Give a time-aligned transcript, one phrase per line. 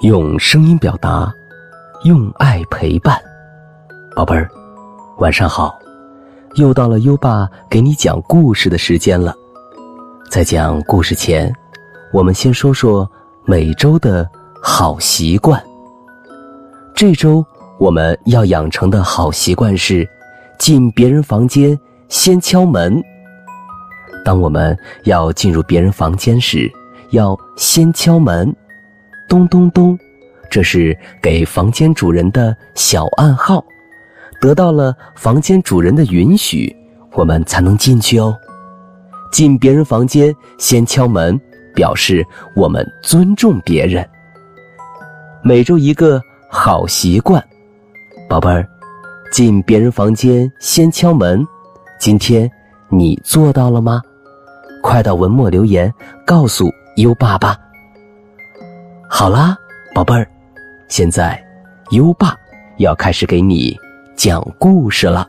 [0.00, 1.34] 用声音表达，
[2.04, 3.20] 用爱陪伴，
[4.14, 4.48] 宝贝儿，
[5.18, 5.76] 晚上好！
[6.54, 9.34] 又到了优爸给你讲故事的时间了。
[10.30, 11.52] 在讲故事前，
[12.12, 13.10] 我们先说说
[13.44, 14.28] 每周的
[14.62, 15.60] 好习惯。
[16.94, 17.44] 这周
[17.80, 20.08] 我们要养成的好习惯是：
[20.60, 21.76] 进别人房间
[22.08, 23.02] 先敲门。
[24.24, 26.70] 当我们要进入别人房间时，
[27.10, 28.54] 要先敲门。
[29.28, 29.98] 咚咚咚，
[30.50, 33.62] 这是给房间主人的小暗号。
[34.40, 36.74] 得到了房间主人的允许，
[37.12, 38.36] 我们才能进去哦。
[39.30, 41.38] 进别人房间先敲门，
[41.74, 42.24] 表示
[42.56, 44.08] 我们尊重别人。
[45.42, 47.44] 每周一个好习惯，
[48.28, 48.66] 宝贝儿，
[49.30, 51.46] 进别人房间先敲门，
[52.00, 52.50] 今天
[52.88, 54.00] 你做到了吗？
[54.82, 55.92] 快到文末留言
[56.24, 57.58] 告诉优爸爸。
[59.10, 59.56] 好啦，
[59.94, 60.28] 宝贝儿，
[60.86, 61.42] 现在
[61.90, 62.36] 优爸
[62.76, 63.74] 要开始给你
[64.14, 65.26] 讲故事了。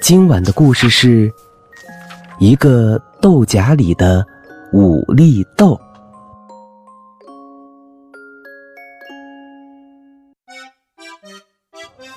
[0.00, 1.30] 今晚的故事是
[2.38, 4.24] 一个豆荚里的
[4.72, 5.78] 五粒豆。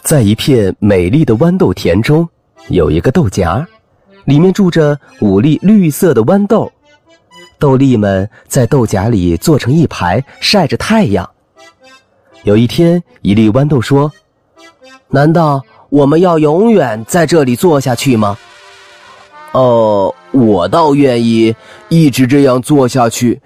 [0.03, 2.27] 在一片美丽的豌豆田中，
[2.69, 3.65] 有一个豆荚，
[4.25, 6.71] 里面住着五粒绿色的豌豆。
[7.61, 11.29] 豆粒们在豆荚里坐成一排，晒着太阳。
[12.41, 14.11] 有一天，一粒豌豆说
[15.09, 18.35] ：“难道我们要永远在这里坐下去吗
[19.53, 21.55] ？”“哦，我倒愿意
[21.87, 23.39] 一直这样坐下去，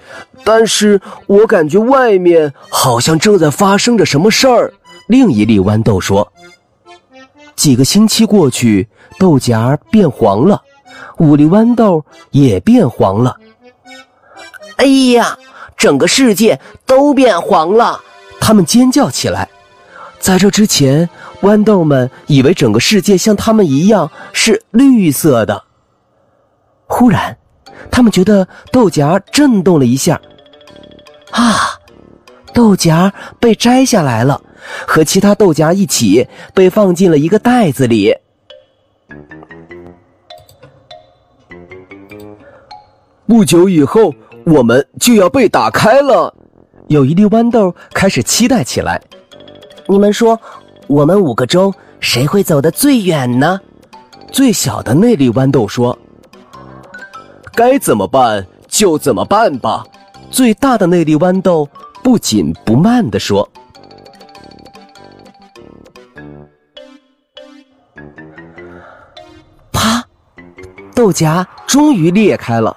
[0.46, 4.74] 但是我感觉外面好像正在发生着什么事儿。”
[5.08, 6.32] 另一粒豌豆说
[7.58, 8.88] ：“几个星期过去，
[9.20, 10.62] 豆荚变黄了，
[11.18, 13.36] 五粒豌豆也变黄了。”
[14.78, 15.38] 哎呀，
[15.78, 18.02] 整个世界都变黄了！
[18.42, 19.50] 他们尖叫起来。
[20.20, 21.10] 在这之前，
[21.42, 25.64] 豌豆们以为整个世界像他们一样是绿色的。
[26.88, 27.38] 忽然，
[27.90, 30.20] 他们觉得豆荚震动了一下。
[31.32, 31.80] 啊，
[32.54, 34.42] 豆荚被摘下来了，
[34.86, 38.14] 和其他豆荚一起被放进了一个袋子里。
[43.26, 44.14] 不久以后。
[44.46, 46.32] 我们就要被打开了，
[46.88, 49.02] 有一粒豌豆开始期待起来。
[49.88, 50.40] 你们说，
[50.88, 53.60] 我们五个中谁会走得最远呢？
[54.32, 55.98] 最小的那粒豌豆说
[57.56, 59.84] ：“该怎么办就怎么办吧。”
[60.30, 61.68] 最大的那粒豌豆
[62.04, 63.50] 不紧不慢地说
[69.74, 70.06] ：“啪！”
[70.94, 72.76] 豆荚终于裂开了，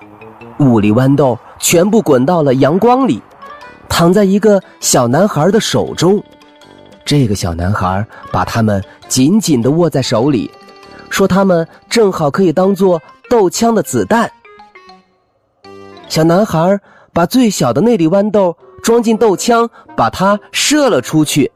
[0.58, 1.38] 五粒豌豆。
[1.58, 3.22] 全部滚到了阳光里，
[3.88, 6.22] 躺在一个小男孩的手中。
[7.04, 10.50] 这个小男孩把它们紧紧地握在手里，
[11.08, 14.30] 说：“他们正好可以当做豆枪的子弹。”
[16.08, 16.78] 小男孩
[17.12, 21.50] 把最小的那粒豌豆装进豆枪，把它射了出去。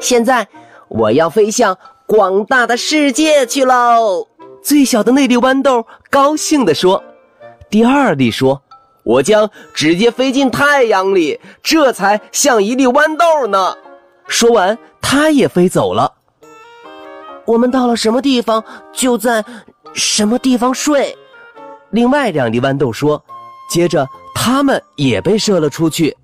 [0.00, 0.48] 现在
[0.88, 1.76] 我要飞向
[2.06, 4.26] 广大的世界去喽！
[4.62, 7.02] 最小的那粒豌豆高兴地说。
[7.70, 8.60] 第二粒说。
[9.04, 13.76] 我将直接飞进太阳里，这才像一粒豌豆呢。
[14.28, 16.12] 说完，他也飞走了。
[17.44, 19.44] 我们到了什么地方，就在
[19.92, 21.16] 什么地方睡。
[21.90, 23.22] 另外两粒豌豆说，
[23.68, 26.16] 接着他们也被射了出去。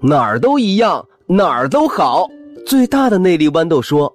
[0.00, 2.26] 哪儿都一样，哪儿都好。
[2.66, 4.14] 最大的那粒豌豆说。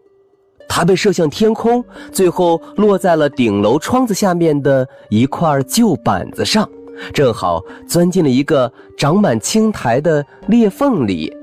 [0.69, 6.69] 它被射向天空，最后落在了顶楼窗子下面的一块旧板子上，
[7.13, 11.35] 正好钻进了一个长满青苔的裂缝里。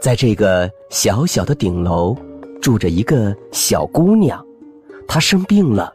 [0.00, 2.16] 在这个小小的顶楼，
[2.62, 4.42] 住着一个小姑娘，
[5.08, 5.92] 她生病了，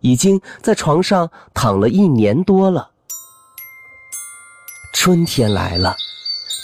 [0.00, 2.90] 已经在床上躺了一年多了。
[4.92, 5.94] 春天来了，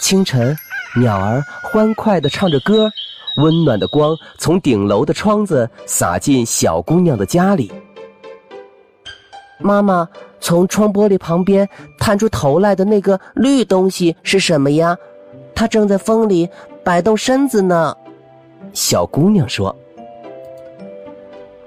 [0.01, 0.55] 清晨，
[0.99, 2.91] 鸟儿欢快地唱着歌。
[3.37, 7.71] 温暖的光从顶楼的窗子洒进小姑娘的家里。
[9.59, 11.69] 妈妈，从窗玻璃旁边
[11.99, 14.97] 探出头来的那个绿东西是什么呀？
[15.53, 16.49] 它正在风里
[16.83, 17.95] 摆动身子呢。
[18.73, 19.75] 小姑娘说。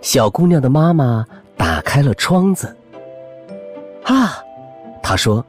[0.01, 1.25] 小姑娘的妈妈
[1.57, 2.77] 打开了窗子。
[4.03, 4.43] 啊，
[5.03, 5.45] 她说：“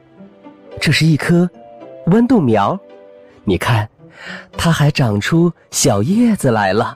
[0.80, 1.50] 这是一颗
[2.06, 2.80] 豌豆苗，
[3.44, 3.90] 你看。”
[4.58, 6.96] 它还长出小叶子来了。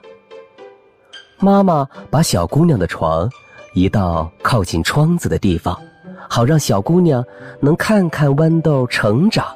[1.38, 3.30] 妈妈把小姑娘的床
[3.74, 5.80] 移到靠近窗子的地方，
[6.28, 7.24] 好让小姑娘
[7.60, 9.46] 能看看豌豆成长。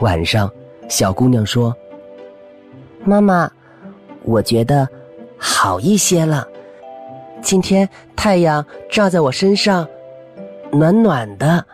[0.00, 0.50] 晚上，
[0.88, 1.74] 小姑娘说
[3.04, 3.50] ：“妈妈，
[4.22, 4.88] 我觉得
[5.36, 6.46] 好一些了。
[7.40, 9.86] 今天太阳照在我身上，
[10.72, 11.64] 暖暖的，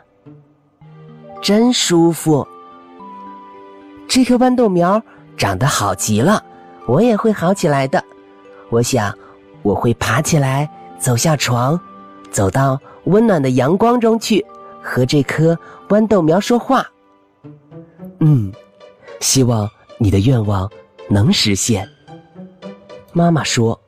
[1.40, 2.46] 真舒服。
[4.14, 5.02] 这棵豌豆苗
[5.36, 6.40] 长得好极了，
[6.86, 8.00] 我也会好起来的。
[8.70, 9.12] 我想，
[9.62, 10.70] 我会爬起来，
[11.00, 11.78] 走下床，
[12.30, 14.46] 走到。”温暖的阳光中去，
[14.80, 15.58] 和这棵
[15.88, 16.86] 豌豆苗说话。
[18.20, 18.52] 嗯，
[19.18, 19.68] 希望
[19.98, 20.70] 你的愿望
[21.10, 21.86] 能实现。
[23.12, 23.78] 妈妈说，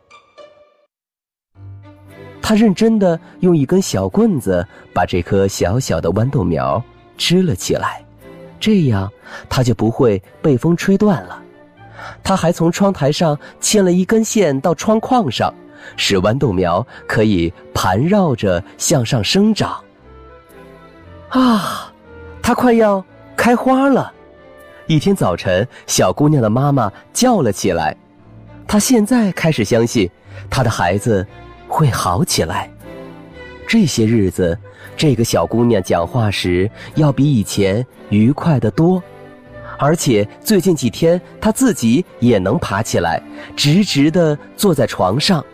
[2.43, 6.83] 她认真的用一根小棍子把这颗小小的豌豆苗
[7.17, 8.05] 支了起来，
[8.59, 9.11] 这样
[9.49, 11.43] 它就不会被风吹断了。
[12.23, 15.53] 她还从窗台上牵了一根线到窗框上。
[15.97, 19.79] 使豌豆苗可以盘绕着向上生长。
[21.29, 21.93] 啊，
[22.43, 23.05] 它快要
[23.37, 24.13] 开花了！
[24.89, 27.97] 一天早晨，小姑娘的妈妈叫了起来。
[28.67, 30.11] 她现在开始相信，
[30.51, 31.25] 她的孩子
[31.69, 32.69] 会好起来。
[33.69, 34.59] 这些日子，
[34.95, 39.03] 这个小姑娘讲话时要比以前愉快得多，
[39.79, 43.23] 而且最近几天，她自己也能爬起来，
[43.57, 45.45] 直直地坐在床上。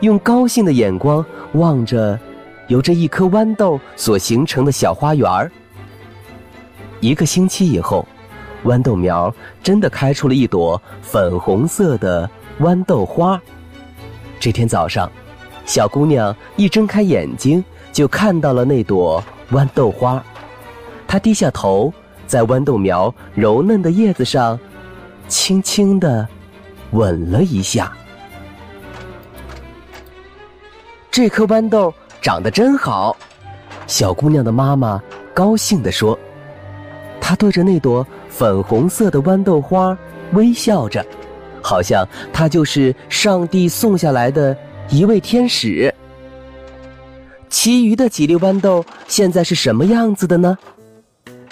[0.00, 2.18] 用高兴的眼光望着
[2.68, 5.50] 由这一颗豌豆所形成的小花园儿。
[7.00, 8.06] 一个星期以后，
[8.64, 12.28] 豌豆苗真的开出了一朵粉红色的
[12.60, 13.40] 豌豆花。
[14.38, 15.10] 这天早上，
[15.64, 17.64] 小姑娘一睁开眼睛，
[17.94, 20.22] 就看到了那朵豌豆花。
[21.06, 21.94] 她低下头，
[22.26, 24.58] 在豌豆苗柔嫩的叶子上，
[25.28, 26.26] 轻轻地
[26.90, 27.92] 吻了一下。
[31.08, 33.16] 这颗豌豆长得真好，
[33.86, 35.00] 小姑娘的妈妈
[35.32, 36.18] 高兴地说。
[37.20, 39.96] 她对着那朵粉红色的豌豆花
[40.32, 41.06] 微笑着，
[41.62, 44.56] 好像她就是上帝送下来的
[44.90, 45.94] 一位天使。
[47.54, 50.58] 其余的几粒豌豆现在是什么样子的呢？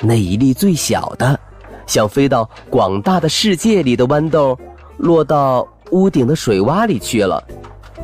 [0.00, 1.38] 那一粒最小的，
[1.86, 4.58] 想飞到广大的世界里的豌豆，
[4.96, 7.40] 落到屋顶的水洼里去了。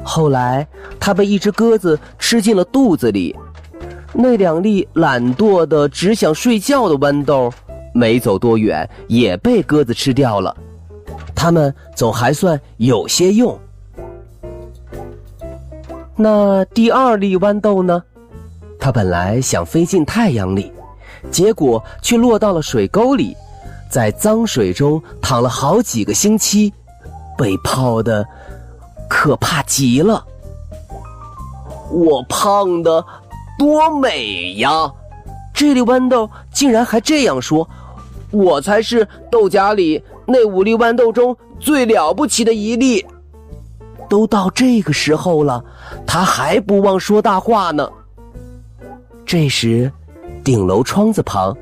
[0.05, 0.65] 后来，
[1.01, 3.35] 它被一只鸽子吃进了肚子里。
[4.15, 7.53] 那两粒懒惰的、只想睡觉的豌豆，
[7.93, 10.57] 没走多远也被鸽子吃掉了。
[11.35, 13.59] 它们总还算有些用。
[16.21, 18.03] 那第二粒豌豆呢？
[18.81, 20.73] 它本来想飞进太阳里，
[21.31, 23.37] 结果却落到了水沟里，
[23.89, 26.73] 在脏水中躺了好几个星期，
[27.37, 28.27] 被泡的。
[29.09, 30.23] 可怕极了！
[31.91, 33.03] 我胖的
[33.59, 34.93] 多美呀！
[35.55, 37.67] 这粒豌豆竟然还这样说
[38.31, 43.07] ：“我才是豆荚里那五粒豌豆中最了不起的一粒。”
[44.09, 45.65] 都到这个时候了，
[46.07, 47.89] 他还不忘说大话呢。
[49.27, 49.93] 这时，
[50.43, 51.57] 顶楼窗子旁，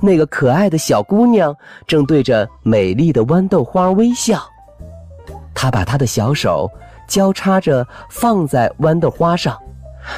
[0.00, 1.54] 那个可爱的小姑娘
[1.86, 4.42] 正对着美丽的豌豆花微笑。
[5.54, 6.70] 她把她的小手
[7.06, 9.58] 交叉着放在豌豆花上，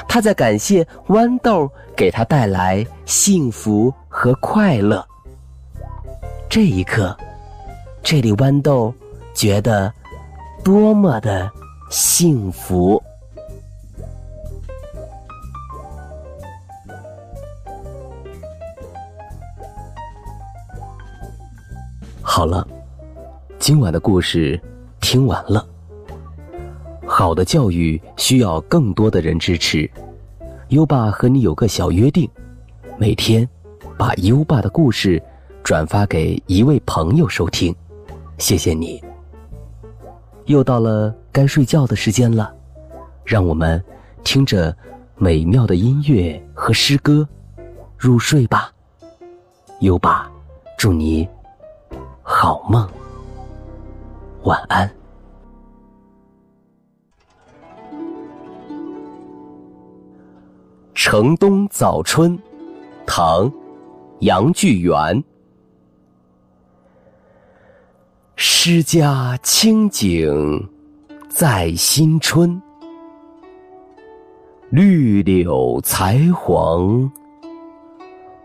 [0.09, 5.05] 她在感谢豌豆给她带来幸福和快乐。
[6.49, 7.17] 这一刻，
[8.03, 8.95] 这粒豌豆
[9.35, 9.93] 觉得
[10.67, 11.49] 多么的
[11.91, 13.01] 幸福。
[22.21, 22.67] 好了，
[23.61, 24.61] 今晚的故事。
[25.01, 25.65] 听完了，
[27.07, 29.89] 好的教育需要更多的人支持。
[30.71, 32.29] 优爸和你有个小约定，
[32.99, 33.49] 每天
[33.97, 35.23] 把优爸的故事
[35.63, 37.73] 转发给一位朋友收听，
[38.39, 39.01] 谢谢你。
[40.47, 42.55] 又到了该睡觉的时间了，
[43.25, 43.83] 让我们
[44.23, 44.75] 听着
[45.17, 47.29] 美妙的音乐和诗歌
[47.99, 48.73] 入睡吧。
[49.81, 50.31] 优爸，
[50.79, 51.29] 祝你
[52.23, 52.89] 好梦。
[54.45, 54.89] 晚安。
[60.95, 62.39] 《城东早春》，
[63.05, 63.51] 唐·
[64.21, 65.23] 杨巨源。
[68.69, 70.69] 诗家清景
[71.29, 72.61] 在新春，
[74.71, 77.13] 绿柳才黄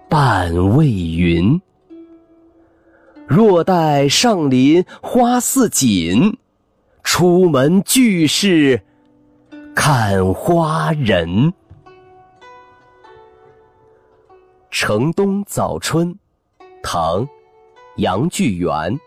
[0.07, 1.59] 半未匀。
[3.25, 6.37] 若待上林花似锦，
[7.01, 8.83] 出门俱是
[9.73, 11.51] 看花人。
[14.69, 16.15] 城东早春，
[16.83, 17.25] 唐·
[17.95, 18.99] 杨巨源。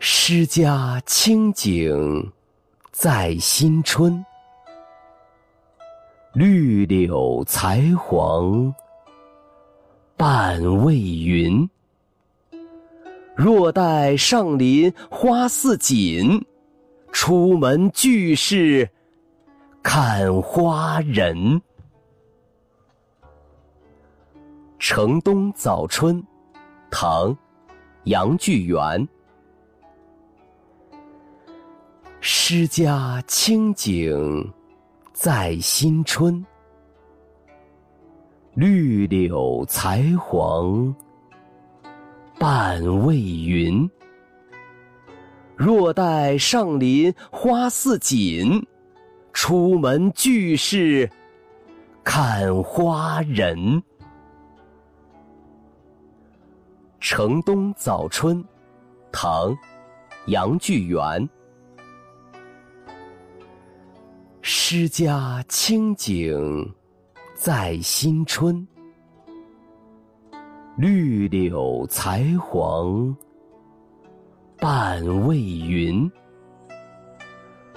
[0.00, 2.32] 诗家清景
[2.92, 4.24] 在新春，
[6.34, 8.72] 绿柳才黄
[10.16, 11.68] 半未匀。
[13.34, 16.46] 若待上林花似锦，
[17.10, 18.88] 出门俱是
[19.82, 21.60] 看花人。
[24.78, 26.24] 城东早春，
[26.88, 27.34] 唐·
[28.04, 29.08] 杨巨源。
[32.20, 34.52] 诗家清景
[35.12, 36.44] 在新春，
[38.54, 40.94] 绿柳才黄
[42.36, 43.88] 半未匀。
[45.54, 48.66] 若待上林花似锦，
[49.32, 51.08] 出门俱是
[52.02, 53.80] 看花人。
[56.98, 58.44] 城东早春，
[59.12, 59.52] 唐·
[60.26, 61.28] 杨巨源。
[64.70, 66.74] 诗家清景
[67.34, 68.68] 在新春，
[70.76, 73.16] 绿柳才黄
[74.58, 76.12] 半未匀。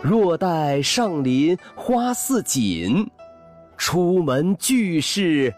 [0.01, 3.09] 若待上林花似锦，
[3.77, 5.55] 出门俱是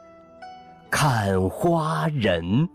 [0.91, 2.69] 看花人。